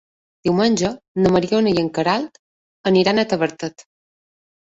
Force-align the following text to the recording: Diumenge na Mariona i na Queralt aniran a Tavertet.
Diumenge 0.47 0.87
na 1.25 1.31
Mariona 1.35 1.73
i 1.73 1.77
na 1.79 1.83
Queralt 1.97 2.39
aniran 2.93 3.21
a 3.21 3.27
Tavertet. 3.35 3.85